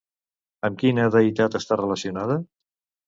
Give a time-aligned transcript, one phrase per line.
[0.69, 2.39] Amb quina deïtat està relacionada?